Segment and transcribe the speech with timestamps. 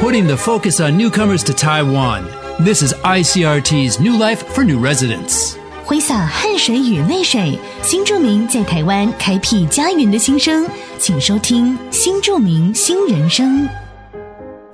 [0.00, 2.24] putting the focus on newcomers to Taiwan.
[2.60, 5.56] This is ICRT's New Life for New Residents.
[5.84, 10.66] 挥洒汗水与泪水，新住民在台湾开辟家园的心声，
[10.98, 13.68] 请收听《新住民新人生》。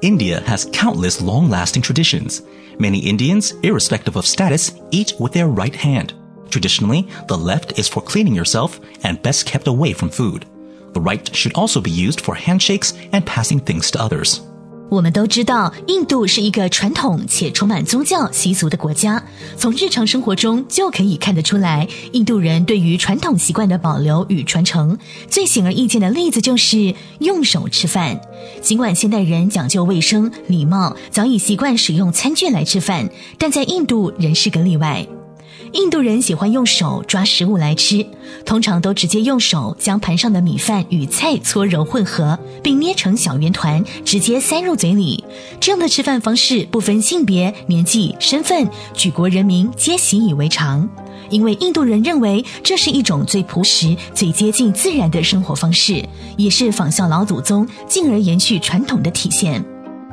[0.00, 2.40] India has countless long lasting traditions.
[2.78, 6.14] Many Indians, irrespective of status, eat with their right hand.
[6.50, 10.46] Traditionally, the left is for cleaning yourself and best kept away from food.
[10.92, 14.40] The right should also be used for handshakes and passing things to others.
[14.89, 19.23] 我们都知道，印度是一个传统且充满宗教习俗的国家。
[19.55, 24.97] 从日常生活中就可以看得出来，印度人对于传统习惯的保留与传承。
[25.29, 28.19] 最显而易见的例子就是用手吃饭。
[28.61, 35.07] 尽管现代人讲究卫生、礼貌，早已习惯使用餐具来吃饭，但在印度仍是个例外。
[35.73, 38.05] 印度人喜欢用手抓食物来吃，
[38.45, 45.23] 通常都直接用手将盘上的米饭与菜搓揉混合，并捏成小圆团，直接塞入嘴里。
[45.59, 50.87] 这样的吃饭方式不分性别、年纪、身份，举国人民皆习以为常。
[51.29, 56.03] 因为印度人认为这是一种最朴实、最接近自然的生活方式，
[56.37, 59.63] 也是仿效老祖宗，进而延续传统的体现。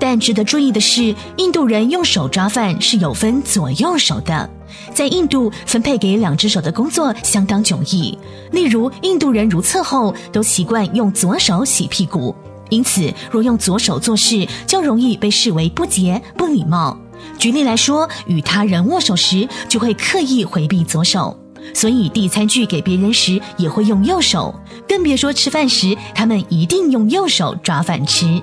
[0.00, 4.48] 但值得注意的是，印度人用手抓饭是有分左右手的。
[4.94, 8.18] 在印度，分配给两只手的工作相当迥异。
[8.50, 12.34] 例如，印度人如厕后都习惯用左手洗屁股，
[12.70, 16.96] 因此若用左手做事，就容易被视为不洁、不礼貌。
[17.38, 21.38] 举例来说，与他人握手时，就会刻意回避左手，
[21.74, 24.54] 所以递餐具给别人时也会用右手，
[24.88, 28.42] 更别说吃饭时，他们一定用右手抓饭吃。